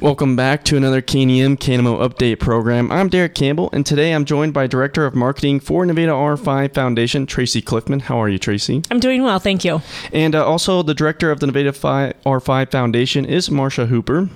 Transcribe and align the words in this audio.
Welcome 0.00 0.36
back 0.36 0.62
to 0.66 0.76
another 0.76 1.02
KNEM 1.02 1.56
KNMO 1.56 2.08
update 2.08 2.38
program. 2.38 2.92
I'm 2.92 3.08
Derek 3.08 3.34
Campbell, 3.34 3.68
and 3.72 3.84
today 3.84 4.12
I'm 4.14 4.24
joined 4.24 4.54
by 4.54 4.68
Director 4.68 5.04
of 5.04 5.16
Marketing 5.16 5.58
for 5.58 5.84
Nevada 5.84 6.12
R5 6.12 6.72
Foundation, 6.72 7.26
Tracy 7.26 7.60
Cliffman. 7.60 7.98
How 7.98 8.22
are 8.22 8.28
you, 8.28 8.38
Tracy? 8.38 8.82
I'm 8.92 9.00
doing 9.00 9.24
well, 9.24 9.40
thank 9.40 9.64
you. 9.64 9.82
And 10.12 10.36
uh, 10.36 10.46
also, 10.46 10.84
the 10.84 10.94
Director 10.94 11.32
of 11.32 11.40
the 11.40 11.48
Nevada 11.48 11.72
R5 11.72 12.70
Foundation 12.70 13.24
is 13.24 13.48
Marsha 13.48 13.88
Hooper. 13.88 14.28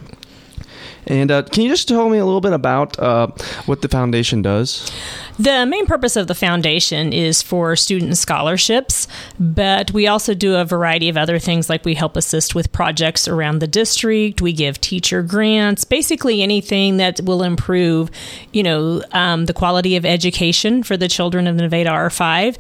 And 1.07 1.31
uh, 1.31 1.43
can 1.43 1.65
you 1.65 1.69
just 1.69 1.89
tell 1.89 2.09
me 2.09 2.19
a 2.19 2.25
little 2.25 2.41
bit 2.41 2.53
about 2.53 2.99
uh, 2.99 3.29
what 3.67 3.83
the 3.83 3.89
foundation 3.89 4.43
does? 4.43 4.91
The 5.39 5.67
main 5.67 5.87
purpose 5.87 6.17
of 6.17 6.27
the 6.27 6.35
foundation 6.35 7.13
is 7.13 7.43
for 7.43 7.75
student 7.75 8.17
scholarships, 8.17 9.09
but 9.41 9.91
we 9.91 10.07
also 10.07 10.35
do 10.35 10.57
a 10.57 10.65
variety 10.65 11.09
of 11.09 11.17
other 11.17 11.39
things 11.39 11.69
like 11.69 11.85
we 11.85 11.95
help 11.95 12.17
assist 12.17 12.55
with 12.55 12.71
projects 12.71 13.27
around 13.27 13.59
the 13.59 13.67
district, 13.67 14.43
we 14.43 14.53
give 14.53 14.81
teacher 14.81 15.23
grants, 15.23 15.85
basically 15.85 16.43
anything 16.43 16.99
that 16.99 17.21
will 17.23 17.43
improve, 17.43 18.11
you 18.53 18.63
know, 18.63 19.03
um, 19.13 19.47
the 19.47 19.55
quality 19.55 19.97
of 19.97 20.05
education 20.05 20.83
for 20.83 20.97
the 20.97 21.09
children 21.09 21.47
of 21.47 21.57
Nevada 21.57 21.91
R5 21.91 22.57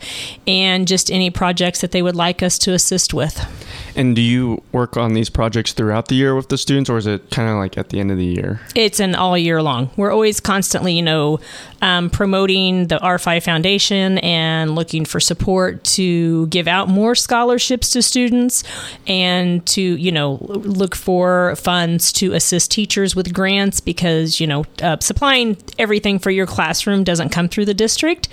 and 0.47 0.88
just 0.88 1.11
any 1.11 1.30
projects 1.30 1.83
that 1.83 1.93
they 1.93 2.02
would 2.02 2.16
like 2.16 2.43
us 2.43 2.59
to 2.61 2.73
assist 2.73 3.12
with. 3.12 3.47
And 3.95 4.16
do 4.16 4.23
you 4.23 4.62
work 4.73 4.96
on 4.96 5.12
these 5.14 5.28
projects 5.28 5.73
throughout 5.73 6.09
the 6.09 6.14
year 6.14 6.34
with 6.34 6.48
the 6.48 6.56
students, 6.56 6.88
or 6.88 6.96
is 6.96 7.06
it 7.06 7.30
kind 7.30 7.48
of 7.48 7.56
like 7.56 7.77
at 7.77 7.91
the 7.91 8.00
end 8.00 8.10
of 8.10 8.16
the 8.16 8.24
year? 8.24 8.60
It's 8.74 9.00
an 9.00 9.14
all 9.14 9.37
year 9.37 9.62
long. 9.62 9.91
We're 9.96 10.10
always 10.10 10.41
constantly, 10.41 10.95
you 10.95 11.02
know, 11.02 11.41
um, 11.83 12.09
promoting 12.09 12.86
the 12.86 12.98
R5 12.98 13.42
Foundation 13.42 14.19
and 14.19 14.74
looking 14.74 15.05
for 15.05 15.20
support 15.20 15.84
to 15.84 16.47
give 16.47 16.69
out 16.69 16.88
more 16.88 17.14
scholarships 17.14 17.91
to 17.91 18.02
students 18.02 18.64
and 19.06 19.64
to, 19.66 19.83
you 19.83 20.12
know, 20.12 20.38
look 20.41 20.95
for 20.95 21.56
funds 21.56 22.12
to 22.14 22.33
assist 22.33 22.70
teachers 22.70 23.14
with 23.14 23.34
grants 23.34 23.80
because, 23.80 24.41
you 24.41 24.47
know, 24.47 24.64
uh, 24.83 24.97
supplying 25.00 25.56
everything 25.78 26.19
for 26.19 26.30
your 26.30 26.47
classroom 26.47 27.05
doesn't 27.05 27.28
come 27.28 27.48
through 27.48 27.67
the 27.67 27.74
district. 27.74 28.28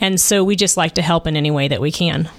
And 0.00 0.20
so 0.20 0.42
we 0.44 0.56
just 0.56 0.76
like 0.76 0.94
to 0.94 1.02
help 1.02 1.26
in 1.26 1.36
any 1.36 1.50
way 1.50 1.68
that 1.68 1.80
we 1.80 1.90
can. 1.90 2.30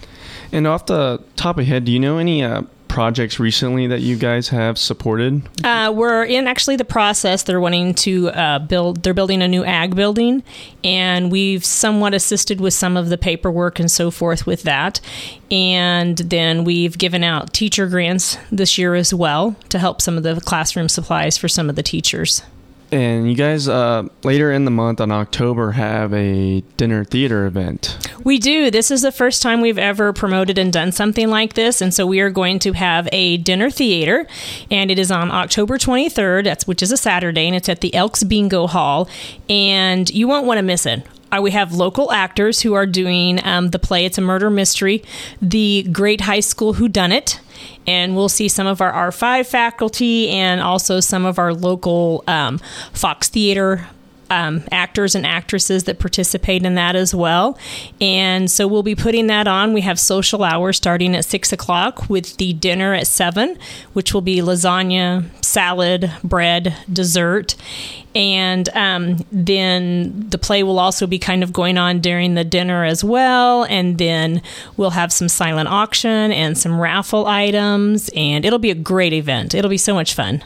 And 0.53 0.67
off 0.67 0.85
the 0.85 1.21
top 1.35 1.57
of 1.57 1.65
head, 1.65 1.83
do 1.83 1.91
you 1.91 1.99
know 1.99 2.19
any 2.19 2.43
uh, 2.43 2.61
projects 2.87 3.39
recently 3.39 3.87
that 3.87 4.01
you 4.01 4.15
guys 4.15 4.49
have 4.49 4.77
supported? 4.77 5.41
Uh, 5.63 5.91
we're 5.93 6.23
in 6.23 6.47
actually 6.47 6.75
the 6.75 6.85
process. 6.85 7.41
They're 7.41 7.59
wanting 7.59 7.95
to 7.95 8.29
uh, 8.29 8.59
build. 8.59 9.01
They're 9.01 9.15
building 9.15 9.41
a 9.41 9.47
new 9.47 9.65
ag 9.65 9.95
building, 9.95 10.43
and 10.83 11.31
we've 11.31 11.65
somewhat 11.65 12.13
assisted 12.13 12.61
with 12.61 12.75
some 12.75 12.95
of 12.95 13.09
the 13.09 13.17
paperwork 13.17 13.79
and 13.79 13.89
so 13.89 14.11
forth 14.11 14.45
with 14.45 14.61
that. 14.61 15.01
And 15.49 16.19
then 16.19 16.65
we've 16.65 16.99
given 16.99 17.23
out 17.23 17.51
teacher 17.51 17.87
grants 17.87 18.37
this 18.51 18.77
year 18.77 18.93
as 18.93 19.11
well 19.11 19.55
to 19.69 19.79
help 19.79 20.03
some 20.03 20.17
of 20.17 20.23
the 20.23 20.39
classroom 20.39 20.87
supplies 20.87 21.35
for 21.35 21.47
some 21.47 21.67
of 21.67 21.75
the 21.75 21.83
teachers. 21.83 22.43
And 22.93 23.27
you 23.27 23.35
guys, 23.35 23.67
uh, 23.67 24.07
later 24.23 24.51
in 24.51 24.65
the 24.65 24.71
month 24.71 25.01
on 25.01 25.11
October, 25.11 25.71
have 25.71 26.13
a 26.13 26.61
dinner 26.77 27.03
theater 27.03 27.47
event. 27.47 27.97
We 28.23 28.37
do. 28.37 28.69
This 28.69 28.91
is 28.91 29.01
the 29.01 29.11
first 29.11 29.41
time 29.41 29.61
we've 29.61 29.79
ever 29.79 30.13
promoted 30.13 30.59
and 30.59 30.71
done 30.71 30.91
something 30.91 31.27
like 31.27 31.53
this. 31.53 31.81
And 31.81 31.91
so 31.91 32.05
we 32.05 32.19
are 32.19 32.29
going 32.29 32.59
to 32.59 32.73
have 32.73 33.09
a 33.11 33.37
dinner 33.37 33.71
theater, 33.71 34.27
and 34.69 34.91
it 34.91 34.99
is 34.99 35.09
on 35.09 35.31
October 35.31 35.79
23rd, 35.79 36.43
that's, 36.43 36.67
which 36.67 36.83
is 36.83 36.91
a 36.91 36.97
Saturday, 36.97 37.47
and 37.47 37.55
it's 37.55 37.67
at 37.67 37.81
the 37.81 37.95
Elks 37.95 38.23
Bingo 38.23 38.67
Hall. 38.67 39.09
And 39.49 40.07
you 40.11 40.27
won't 40.27 40.45
want 40.45 40.59
to 40.59 40.63
miss 40.63 40.85
it. 40.85 41.03
Uh, 41.33 41.41
we 41.41 41.51
have 41.51 41.73
local 41.73 42.11
actors 42.11 42.61
who 42.61 42.73
are 42.73 42.85
doing 42.85 43.43
um, 43.43 43.69
the 43.69 43.79
play. 43.79 44.05
It's 44.05 44.17
a 44.17 44.21
murder 44.21 44.49
mystery. 44.49 45.03
The 45.41 45.87
Great 45.91 46.21
High 46.21 46.41
School 46.41 46.73
Who 46.73 46.87
Done 46.87 47.11
It, 47.11 47.39
and 47.87 48.15
we'll 48.15 48.29
see 48.29 48.47
some 48.47 48.67
of 48.67 48.81
our 48.81 48.91
R5 49.11 49.45
faculty 49.47 50.29
and 50.29 50.61
also 50.61 50.99
some 50.99 51.25
of 51.25 51.39
our 51.39 51.53
local 51.53 52.23
um, 52.27 52.59
Fox 52.93 53.29
Theater 53.29 53.87
um, 54.29 54.63
actors 54.71 55.15
and 55.15 55.25
actresses 55.25 55.83
that 55.83 55.99
participate 55.99 56.65
in 56.65 56.75
that 56.75 56.95
as 56.95 57.13
well. 57.13 57.57
And 58.01 58.49
so 58.49 58.67
we'll 58.67 58.83
be 58.83 58.95
putting 58.95 59.27
that 59.27 59.47
on. 59.47 59.73
We 59.73 59.81
have 59.81 59.99
social 59.99 60.43
hours 60.43 60.77
starting 60.77 61.15
at 61.15 61.25
six 61.25 61.53
o'clock 61.53 62.09
with 62.09 62.37
the 62.37 62.53
dinner 62.53 62.93
at 62.93 63.07
seven, 63.07 63.57
which 63.93 64.13
will 64.13 64.21
be 64.21 64.37
lasagna, 64.37 65.25
salad, 65.53 66.11
bread, 66.23 66.75
dessert. 66.91 67.55
And 68.15 68.69
um, 68.69 69.23
then 69.31 70.29
the 70.29 70.37
play 70.37 70.63
will 70.63 70.79
also 70.79 71.07
be 71.07 71.19
kind 71.19 71.43
of 71.43 71.53
going 71.53 71.77
on 71.77 71.99
during 71.99 72.33
the 72.33 72.43
dinner 72.43 72.83
as 72.83 73.03
well. 73.03 73.63
And 73.65 73.97
then 73.97 74.41
we'll 74.77 74.91
have 74.91 75.13
some 75.13 75.29
silent 75.29 75.69
auction 75.69 76.31
and 76.31 76.57
some 76.57 76.79
raffle 76.79 77.27
items. 77.27 78.09
And 78.15 78.45
it'll 78.45 78.59
be 78.59 78.71
a 78.71 78.75
great 78.75 79.13
event. 79.13 79.53
It'll 79.53 79.69
be 79.69 79.77
so 79.77 79.93
much 79.93 80.13
fun. 80.15 80.43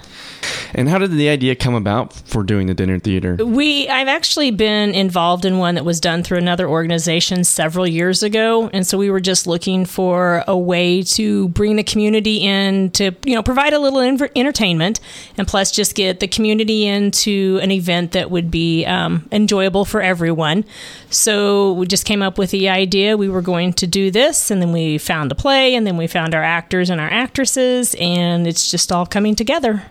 And 0.74 0.90
how 0.90 0.98
did 0.98 1.12
the 1.12 1.30
idea 1.30 1.56
come 1.56 1.76
about 1.76 2.14
for 2.14 2.44
doing 2.44 2.68
the 2.68 2.74
dinner 2.74 3.00
theater? 3.00 3.36
We 3.36 3.88
I've 3.88 4.08
actually 4.08 4.52
been 4.52 4.94
involved 4.94 5.46
in 5.46 5.58
one 5.58 5.76
that 5.76 5.86
was 5.86 6.00
done 6.00 6.24
through 6.24 6.38
another 6.38 6.68
organization 6.68 7.44
several 7.44 7.88
years 7.88 8.24
ago, 8.24 8.70
and 8.74 8.86
so 8.86 8.98
we 8.98 9.10
were 9.10 9.20
just 9.20 9.48
looking 9.48 9.86
for 9.86 10.44
a 10.48 10.58
way 10.58 11.04
to 11.04 11.50
bring 11.50 11.76
the 11.76 11.84
community 11.84 12.38
in 12.38 12.92
to 12.92 13.16
you 13.26 13.36
know 13.36 13.44
provide 13.44 13.74
a 13.74 13.80
little 13.80 14.00
entertainment, 14.00 14.97
and 15.38 15.48
plus 15.48 15.72
just 15.72 15.96
get 15.96 16.20
the 16.20 16.28
community 16.28 16.86
into 16.86 17.60
an 17.62 17.72
event 17.72 18.12
that 18.14 18.32
would 18.32 18.52
be 18.52 18.86
um, 18.86 19.28
enjoyable 19.32 19.86
for 19.86 20.02
everyone. 20.02 20.66
So 21.10 21.74
we 21.74 21.88
just 21.88 22.06
came 22.06 22.22
up 22.22 22.38
with 22.38 22.52
the 22.52 22.70
idea 22.70 23.18
we 23.18 23.30
were 23.30 23.42
going 23.42 23.74
to 23.74 23.88
do 23.88 24.12
this, 24.12 24.52
and 24.52 24.62
then 24.62 24.72
we 24.72 24.98
found 24.98 25.32
a 25.32 25.36
play, 25.36 25.76
and 25.76 25.86
then 25.86 25.98
we 25.98 26.08
found 26.08 26.36
our 26.36 26.44
actors 26.44 26.90
and 26.90 27.00
our 27.00 27.10
actresses, 27.10 27.96
and 28.00 28.48
it's 28.48 28.70
just 28.70 28.92
all 28.92 29.06
coming 29.06 29.36
together. 29.36 29.84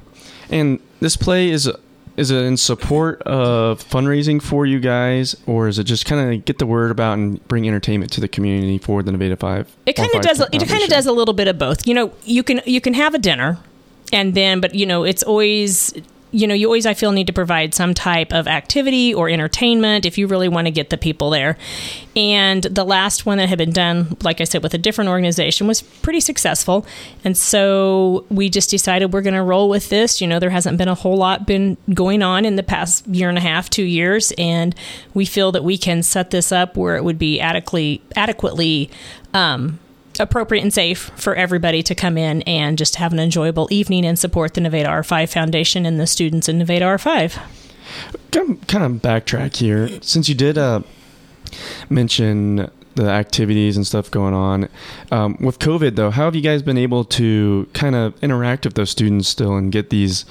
And 0.50 0.80
this 1.00 1.16
play 1.16 1.50
is 1.50 1.70
is 2.16 2.30
it 2.30 2.42
in 2.44 2.56
support 2.56 3.20
of 3.22 3.86
fundraising 3.86 4.40
for 4.40 4.64
you 4.64 4.80
guys, 4.80 5.36
or 5.46 5.68
is 5.68 5.78
it 5.78 5.84
just 5.84 6.06
kind 6.06 6.32
of 6.32 6.44
get 6.44 6.58
the 6.58 6.66
word 6.66 6.90
about 6.90 7.18
and 7.18 7.46
bring 7.46 7.68
entertainment 7.68 8.10
to 8.12 8.20
the 8.20 8.28
community 8.28 8.78
for 8.78 9.02
the 9.02 9.12
Nevada 9.12 9.36
Five? 9.36 9.70
It 9.84 9.96
kind 9.96 10.14
of 10.14 10.22
does. 10.22 10.40
It 10.40 10.66
kind 10.66 10.82
of 10.82 10.88
does 10.88 11.06
a 11.06 11.12
little 11.12 11.34
bit 11.34 11.46
of 11.46 11.58
both. 11.58 11.86
You 11.86 11.94
know, 11.94 12.12
you 12.24 12.42
can 12.42 12.62
you 12.64 12.80
can 12.80 12.94
have 12.94 13.14
a 13.14 13.18
dinner, 13.18 13.58
and 14.12 14.34
then, 14.34 14.60
but 14.60 14.74
you 14.74 14.86
know, 14.86 15.04
it's 15.04 15.22
always 15.22 15.92
you 16.36 16.46
know, 16.46 16.54
you 16.54 16.66
always, 16.66 16.84
I 16.84 16.92
feel, 16.92 17.12
need 17.12 17.28
to 17.28 17.32
provide 17.32 17.74
some 17.74 17.94
type 17.94 18.30
of 18.30 18.46
activity 18.46 19.14
or 19.14 19.30
entertainment 19.30 20.04
if 20.04 20.18
you 20.18 20.26
really 20.26 20.48
want 20.48 20.66
to 20.66 20.70
get 20.70 20.90
the 20.90 20.98
people 20.98 21.30
there. 21.30 21.56
And 22.14 22.62
the 22.64 22.84
last 22.84 23.24
one 23.24 23.38
that 23.38 23.48
had 23.48 23.56
been 23.56 23.72
done, 23.72 24.18
like 24.22 24.42
I 24.42 24.44
said, 24.44 24.62
with 24.62 24.74
a 24.74 24.78
different 24.78 25.08
organization 25.08 25.66
was 25.66 25.80
pretty 25.80 26.20
successful. 26.20 26.84
And 27.24 27.38
so 27.38 28.26
we 28.28 28.50
just 28.50 28.68
decided 28.68 29.14
we're 29.14 29.22
going 29.22 29.34
to 29.34 29.42
roll 29.42 29.70
with 29.70 29.88
this. 29.88 30.20
You 30.20 30.26
know, 30.26 30.38
there 30.38 30.50
hasn't 30.50 30.76
been 30.76 30.88
a 30.88 30.94
whole 30.94 31.16
lot 31.16 31.46
been 31.46 31.78
going 31.94 32.22
on 32.22 32.44
in 32.44 32.56
the 32.56 32.62
past 32.62 33.06
year 33.06 33.30
and 33.30 33.38
a 33.38 33.42
half, 33.42 33.70
two 33.70 33.84
years. 33.84 34.30
And 34.36 34.74
we 35.14 35.24
feel 35.24 35.52
that 35.52 35.64
we 35.64 35.78
can 35.78 36.02
set 36.02 36.32
this 36.32 36.52
up 36.52 36.76
where 36.76 36.96
it 36.96 37.04
would 37.04 37.18
be 37.18 37.40
adequately, 37.40 38.02
adequately, 38.14 38.90
um, 39.32 39.78
appropriate 40.20 40.62
and 40.62 40.72
safe 40.72 41.10
for 41.16 41.34
everybody 41.34 41.82
to 41.82 41.94
come 41.94 42.16
in 42.18 42.42
and 42.42 42.78
just 42.78 42.96
have 42.96 43.12
an 43.12 43.18
enjoyable 43.18 43.68
evening 43.70 44.04
and 44.04 44.18
support 44.18 44.54
the 44.54 44.60
Nevada 44.60 44.88
R5 44.88 45.32
Foundation 45.32 45.86
and 45.86 46.00
the 46.00 46.06
students 46.06 46.48
in 46.48 46.58
Nevada 46.58 46.84
R5. 46.84 47.38
Kind 48.32 48.84
of 48.84 49.02
backtrack 49.02 49.56
here. 49.56 49.88
Since 50.02 50.28
you 50.28 50.34
did 50.34 50.58
uh, 50.58 50.82
mention 51.88 52.70
the 52.96 53.08
activities 53.08 53.76
and 53.76 53.86
stuff 53.86 54.10
going 54.10 54.34
on. 54.34 54.68
Um, 55.12 55.36
with 55.38 55.58
COVID, 55.58 55.96
though, 55.96 56.10
how 56.10 56.24
have 56.24 56.34
you 56.34 56.40
guys 56.40 56.62
been 56.62 56.78
able 56.78 57.04
to 57.04 57.68
kind 57.74 57.94
of 57.94 58.14
interact 58.22 58.64
with 58.64 58.74
those 58.74 58.90
students 58.90 59.28
still 59.28 59.54
and 59.54 59.70
get 59.70 59.90
these 59.90 60.24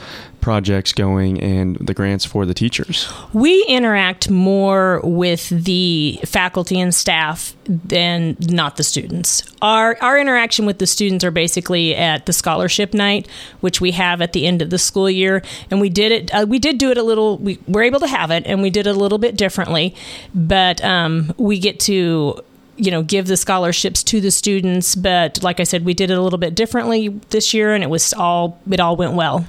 projects 0.45 0.93
going 0.93 1.41
and 1.41 1.75
the 1.77 1.91
grants 1.95 2.23
for 2.23 2.45
the 2.45 2.53
teachers? 2.53 3.11
We 3.33 3.65
interact 3.67 4.29
more 4.29 5.01
with 5.03 5.49
the 5.49 6.19
faculty 6.23 6.79
and 6.79 6.93
staff 6.93 7.55
than 7.65 8.37
not 8.39 8.77
the 8.77 8.83
students. 8.83 9.41
Our 9.63 9.97
our 10.01 10.19
interaction 10.19 10.67
with 10.67 10.77
the 10.77 10.85
students 10.85 11.25
are 11.25 11.31
basically 11.31 11.95
at 11.95 12.27
the 12.27 12.31
scholarship 12.31 12.93
night, 12.93 13.27
which 13.61 13.81
we 13.81 13.89
have 13.93 14.21
at 14.21 14.33
the 14.33 14.45
end 14.45 14.61
of 14.61 14.69
the 14.69 14.77
school 14.77 15.09
year, 15.09 15.41
and 15.71 15.81
we 15.81 15.89
did 15.89 16.11
it. 16.11 16.31
Uh, 16.31 16.45
we 16.47 16.59
did 16.59 16.77
do 16.77 16.91
it 16.91 16.97
a 16.99 17.03
little. 17.03 17.39
We 17.39 17.57
were 17.67 17.81
able 17.81 17.99
to 18.01 18.07
have 18.07 18.29
it, 18.29 18.45
and 18.45 18.61
we 18.61 18.69
did 18.69 18.85
it 18.85 18.95
a 18.95 18.99
little 18.99 19.17
bit 19.17 19.35
differently, 19.35 19.95
but 20.35 20.79
um, 20.85 21.33
we 21.37 21.57
get 21.57 21.79
to 21.89 22.39
you 22.77 22.91
know 22.91 23.01
give 23.01 23.25
the 23.25 23.37
scholarships 23.37 24.03
to 24.03 24.19
the 24.19 24.29
students 24.29 24.95
but 24.95 25.41
like 25.41 25.61
i 25.61 25.63
said 25.63 25.85
we 25.85 25.93
did 25.93 26.11
it 26.11 26.17
a 26.17 26.21
little 26.21 26.37
bit 26.37 26.53
differently 26.53 27.07
this 27.29 27.53
year 27.53 27.73
and 27.73 27.85
it 27.85 27.89
was 27.89 28.13
all 28.13 28.59
it 28.69 28.81
all 28.81 28.97
went 28.97 29.13
well 29.13 29.45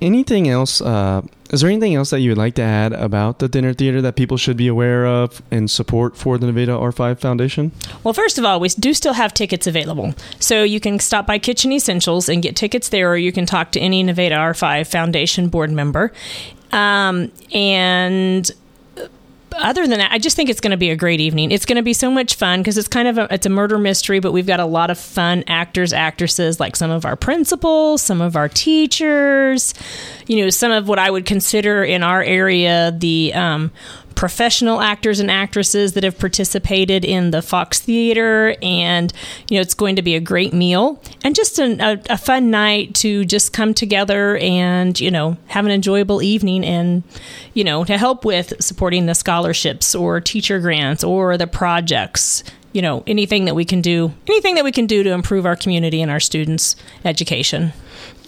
anything 0.00 0.48
else? 0.48 0.80
Uh, 0.80 1.22
is 1.50 1.62
there 1.62 1.70
anything 1.70 1.94
else 1.94 2.10
that 2.10 2.20
you 2.20 2.30
would 2.30 2.38
like 2.38 2.54
to 2.56 2.62
add 2.62 2.92
about 2.92 3.38
the 3.38 3.48
dinner 3.48 3.72
theater 3.72 4.02
that 4.02 4.16
people 4.16 4.36
should 4.36 4.56
be 4.56 4.68
aware 4.68 5.06
of 5.06 5.40
and 5.50 5.70
support 5.70 6.16
for 6.16 6.36
the 6.36 6.46
Nevada 6.46 6.72
R5 6.72 7.18
Foundation? 7.18 7.72
Well, 8.04 8.12
first 8.12 8.38
of 8.38 8.44
all, 8.44 8.60
we 8.60 8.68
do 8.68 8.92
still 8.92 9.14
have 9.14 9.32
tickets 9.32 9.66
available. 9.66 10.14
So 10.40 10.62
you 10.62 10.80
can 10.80 10.98
stop 10.98 11.26
by 11.26 11.38
Kitchen 11.38 11.72
Essentials 11.72 12.28
and 12.28 12.42
get 12.42 12.54
tickets 12.54 12.90
there, 12.90 13.10
or 13.10 13.16
you 13.16 13.32
can 13.32 13.46
talk 13.46 13.72
to 13.72 13.80
any 13.80 14.02
Nevada 14.02 14.36
R5 14.36 14.86
Foundation 14.90 15.48
board 15.48 15.70
member. 15.70 16.12
Um, 16.70 17.32
and 17.52 18.50
other 19.56 19.86
than 19.86 19.98
that, 19.98 20.12
I 20.12 20.18
just 20.18 20.36
think 20.36 20.50
it's 20.50 20.60
going 20.60 20.72
to 20.72 20.76
be 20.76 20.90
a 20.90 20.96
great 20.96 21.20
evening. 21.20 21.50
It's 21.50 21.64
going 21.64 21.76
to 21.76 21.82
be 21.82 21.92
so 21.92 22.10
much 22.10 22.34
fun 22.34 22.60
because 22.60 22.78
it's 22.78 22.88
kind 22.88 23.08
of 23.08 23.18
a, 23.18 23.34
it's 23.34 23.46
a 23.46 23.50
murder 23.50 23.78
mystery, 23.78 24.20
but 24.20 24.32
we've 24.32 24.46
got 24.46 24.60
a 24.60 24.64
lot 24.64 24.90
of 24.90 24.98
fun 24.98 25.44
actors, 25.46 25.92
actresses, 25.92 26.60
like 26.60 26.76
some 26.76 26.90
of 26.90 27.04
our 27.04 27.16
principals, 27.16 28.02
some 28.02 28.20
of 28.20 28.36
our 28.36 28.48
teachers, 28.48 29.74
you 30.26 30.42
know, 30.42 30.50
some 30.50 30.72
of 30.72 30.88
what 30.88 30.98
I 30.98 31.10
would 31.10 31.26
consider 31.26 31.84
in 31.84 32.02
our 32.02 32.22
area 32.22 32.92
the 32.96 33.32
um, 33.34 33.70
professional 34.18 34.80
actors 34.80 35.20
and 35.20 35.30
actresses 35.30 35.92
that 35.92 36.02
have 36.02 36.18
participated 36.18 37.04
in 37.04 37.30
the 37.30 37.40
Fox 37.40 37.78
Theater, 37.78 38.56
and 38.60 39.12
you 39.48 39.56
know 39.56 39.60
it's 39.60 39.74
going 39.74 39.94
to 39.94 40.02
be 40.02 40.16
a 40.16 40.20
great 40.20 40.52
meal 40.52 41.00
and 41.22 41.36
just 41.36 41.60
an, 41.60 41.80
a, 41.80 42.02
a 42.10 42.18
fun 42.18 42.50
night 42.50 42.96
to 42.96 43.24
just 43.24 43.52
come 43.52 43.72
together 43.72 44.36
and 44.38 44.98
you 44.98 45.08
know 45.08 45.36
have 45.46 45.64
an 45.64 45.70
enjoyable 45.70 46.20
evening 46.20 46.64
and 46.64 47.04
you 47.54 47.62
know 47.62 47.84
to 47.84 47.96
help 47.96 48.24
with 48.24 48.52
supporting 48.60 49.06
the 49.06 49.14
scholarships 49.14 49.94
or 49.94 50.20
teacher 50.20 50.58
grants 50.58 51.04
or 51.04 51.36
the 51.36 51.46
projects 51.46 52.42
you 52.72 52.82
know 52.82 53.04
anything 53.06 53.44
that 53.44 53.54
we 53.54 53.64
can 53.64 53.80
do 53.80 54.12
anything 54.26 54.56
that 54.56 54.64
we 54.64 54.72
can 54.72 54.86
do 54.86 55.04
to 55.04 55.12
improve 55.12 55.46
our 55.46 55.54
community 55.54 56.02
and 56.02 56.10
our 56.10 56.20
students 56.20 56.74
education 57.04 57.72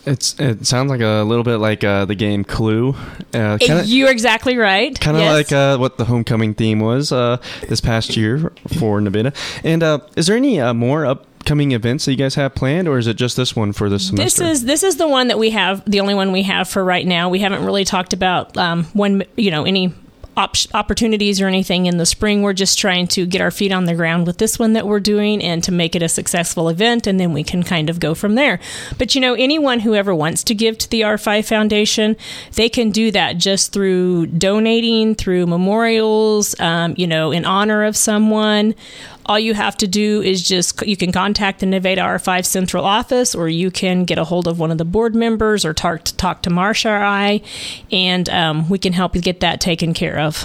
It's 0.07 0.39
it 0.41 0.67
sounds 0.67 0.91
like 0.91 1.01
a 1.01 1.23
little 1.25 1.45
bit 1.45 1.57
like 1.57 1.85
uh, 1.85 2.05
the 2.07 2.15
game 2.15 2.45
Clue. 2.45 2.95
Uh, 3.35 3.59
kinda, 3.59 3.85
you're 3.85 4.11
exactly 4.11 4.57
right 4.57 4.99
Kind 4.99 5.17
of 5.17 5.23
Yes. 5.23 5.33
like 5.35 5.53
uh, 5.53 5.77
what 5.79 5.99
the 5.99 6.07
homecoming 6.07 6.55
theme 6.55 6.81
was 6.81 7.13
uh, 7.13 7.37
this 7.69 7.81
past 7.81 8.17
year 8.17 8.53
for 8.79 9.01
Nevada. 9.01 9.33
And 9.63 9.83
uh, 9.83 9.99
is 10.17 10.27
there 10.27 10.37
any 10.37 10.59
uh, 10.61 10.73
more 10.75 11.05
upcoming 11.05 11.73
events 11.73 12.07
that 12.07 12.13
you 12.13 12.17
guys 12.17 12.35
have 12.37 12.55
planned, 12.55 12.89
or 12.89 12.99
is 12.99 13.07
it 13.07 13.17
just 13.17 13.37
this 13.37 13.55
one 13.55 13.73
for 13.73 13.89
this 13.91 14.07
semester? 14.09 14.45
This 14.45 14.61
is 14.61 14.65
this 14.65 14.83
is 14.83 14.97
the 14.97 15.09
one 15.09 15.29
that 15.29 15.39
we 15.39 15.51
have, 15.51 15.83
the 15.91 16.01
only 16.01 16.15
one 16.15 16.33
we 16.33 16.43
have 16.43 16.69
for 16.69 16.83
right 16.85 17.07
now. 17.07 17.29
We 17.29 17.41
haven't 17.41 17.65
really 17.65 17.85
talked 17.85 18.13
about 18.13 18.57
um, 18.57 18.85
when 18.95 19.25
you 19.37 19.51
know 19.51 19.65
any 19.65 19.93
op- 20.37 20.57
opportunities 20.75 21.41
or 21.41 21.47
anything 21.47 21.87
in 21.87 21.97
the 21.97 22.07
spring. 22.07 22.43
We're 22.43 22.53
just 22.53 22.79
trying 22.79 23.09
to 23.09 23.27
get 23.27 23.41
our 23.41 23.51
feet 23.51 23.73
on 23.73 23.85
the 23.85 23.95
ground 23.95 24.27
with 24.27 24.39
this 24.39 24.59
one 24.59 24.73
that 24.75 24.87
we're 24.87 25.01
doing 25.01 25.43
and 25.43 25.63
to 25.65 25.73
make 25.73 25.95
it 25.95 26.03
a 26.03 26.09
successful 26.09 26.69
event, 26.69 27.07
and 27.07 27.19
then 27.19 27.33
we 27.33 27.43
can 27.43 27.63
kind 27.63 27.91
of 27.91 28.01
go 28.01 28.15
from 28.15 28.35
there. 28.35 28.61
But 28.99 29.15
you 29.15 29.21
know, 29.21 29.35
anyone 29.35 29.81
who 29.81 29.95
ever 29.95 30.15
wants 30.15 30.45
to 30.45 30.55
give 30.55 30.79
to 30.79 30.91
the 30.91 31.03
R5 31.03 31.47
Foundation, 31.47 32.17
they 32.55 32.69
can 32.69 32.91
do 32.91 33.11
that 33.11 33.39
just 33.39 33.73
through 33.73 34.27
donating, 34.27 35.15
through 35.15 35.47
memorials, 35.47 36.59
um, 36.61 36.95
you 36.97 37.07
know, 37.07 37.31
in 37.31 37.45
honor 37.45 37.85
of 37.85 37.97
someone 37.97 38.75
all 39.31 39.39
you 39.39 39.55
have 39.55 39.77
to 39.77 39.87
do 39.87 40.21
is 40.21 40.43
just 40.43 40.85
you 40.85 40.97
can 40.97 41.13
contact 41.13 41.61
the 41.61 41.67
Nevada 41.67 42.01
R5 42.01 42.45
central 42.45 42.85
office 42.85 43.33
or 43.33 43.49
you 43.49 43.71
can 43.71 44.05
get 44.05 44.19
a 44.19 44.25
hold 44.25 44.49
of 44.49 44.59
one 44.59 44.73
of 44.73 44.79
the 44.79 44.85
board 44.85 45.15
members 45.15 45.65
or 45.65 45.73
talk 45.73 46.03
to, 46.03 46.17
talk 46.17 46.43
to 46.43 46.51
Marsha 46.51 46.91
or 46.91 47.05
I, 47.05 47.41
and 47.93 48.29
um, 48.29 48.69
we 48.69 48.77
can 48.77 48.93
help 48.93 49.15
you 49.15 49.23
get 49.23 49.39
that 49.39 49.61
taken 49.61 49.95
care 49.95 50.19
of. 50.19 50.45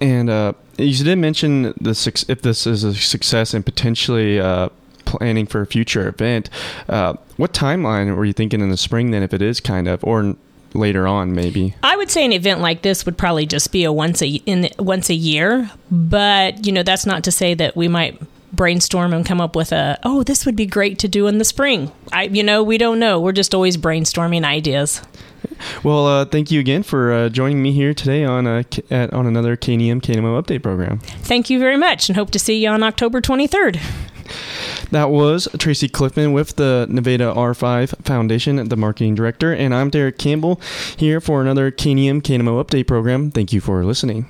And 0.00 0.30
uh, 0.30 0.52
you 0.78 1.04
did 1.04 1.18
mention 1.18 1.74
the 1.80 2.24
if 2.28 2.42
this 2.42 2.68
is 2.68 2.84
a 2.84 2.94
success 2.94 3.52
and 3.52 3.66
potentially 3.66 4.38
uh, 4.38 4.68
planning 5.04 5.46
for 5.46 5.62
a 5.62 5.66
future 5.66 6.06
event. 6.06 6.50
Uh, 6.88 7.14
what 7.36 7.52
timeline 7.52 8.14
were 8.14 8.24
you 8.24 8.32
thinking 8.32 8.60
in 8.60 8.70
the 8.70 8.76
spring 8.76 9.10
then, 9.10 9.24
if 9.24 9.34
it 9.34 9.42
is 9.42 9.58
kind 9.58 9.88
of, 9.88 10.04
or 10.04 10.36
later 10.74 11.06
on 11.06 11.34
maybe? 11.34 11.74
I 11.82 11.96
would 11.96 12.10
say 12.10 12.24
an 12.24 12.32
event 12.32 12.60
like 12.60 12.82
this 12.82 13.04
would 13.06 13.18
probably 13.18 13.46
just 13.46 13.72
be 13.72 13.84
a 13.84 13.92
once 13.92 14.22
a 14.22 14.28
in 14.46 14.68
once 14.78 15.10
a 15.10 15.14
year, 15.14 15.70
but 15.90 16.66
you 16.66 16.72
know 16.72 16.82
that's 16.82 17.06
not 17.06 17.24
to 17.24 17.32
say 17.32 17.54
that 17.54 17.76
we 17.76 17.88
might 17.88 18.20
brainstorm 18.52 19.14
and 19.14 19.24
come 19.24 19.40
up 19.40 19.56
with 19.56 19.72
a 19.72 19.98
oh 20.04 20.22
this 20.22 20.44
would 20.44 20.54
be 20.56 20.66
great 20.66 20.98
to 20.98 21.08
do 21.08 21.26
in 21.26 21.38
the 21.38 21.44
spring. 21.44 21.90
I 22.12 22.24
you 22.24 22.42
know 22.42 22.62
we 22.62 22.78
don't 22.78 22.98
know. 22.98 23.20
We're 23.20 23.32
just 23.32 23.54
always 23.54 23.76
brainstorming 23.76 24.44
ideas. 24.44 25.02
Well, 25.82 26.06
uh, 26.06 26.24
thank 26.24 26.50
you 26.50 26.60
again 26.60 26.82
for 26.82 27.12
uh, 27.12 27.28
joining 27.28 27.62
me 27.62 27.72
here 27.72 27.94
today 27.94 28.24
on 28.24 28.46
uh, 28.46 28.62
K- 28.68 28.82
at, 28.90 29.12
on 29.12 29.26
another 29.26 29.56
KNEM 29.56 30.00
KNMO 30.00 30.40
update 30.40 30.62
program. 30.62 30.98
Thank 31.00 31.50
you 31.50 31.58
very 31.58 31.76
much, 31.76 32.08
and 32.08 32.16
hope 32.16 32.30
to 32.30 32.38
see 32.38 32.62
you 32.62 32.68
on 32.68 32.82
October 32.82 33.20
twenty 33.20 33.46
third. 33.46 33.80
That 34.92 35.08
was 35.08 35.48
Tracy 35.56 35.88
Cliffman 35.88 36.34
with 36.34 36.56
the 36.56 36.86
Nevada 36.90 37.32
R5 37.34 38.04
Foundation, 38.04 38.68
the 38.68 38.76
marketing 38.76 39.14
director, 39.14 39.50
and 39.50 39.74
I'm 39.74 39.88
Derek 39.88 40.18
Campbell 40.18 40.60
here 40.98 41.18
for 41.18 41.40
another 41.40 41.70
KNEM 41.70 42.20
KNMO 42.20 42.62
update 42.62 42.88
program. 42.88 43.30
Thank 43.30 43.54
you 43.54 43.62
for 43.62 43.82
listening. 43.86 44.26